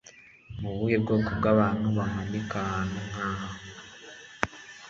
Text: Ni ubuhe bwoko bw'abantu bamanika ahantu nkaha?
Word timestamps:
Ni 0.57 0.65
ubuhe 0.71 0.95
bwoko 1.03 1.29
bw'abantu 1.39 1.87
bamanika 1.97 2.55
ahantu 2.65 2.97
nkaha? 3.09 3.49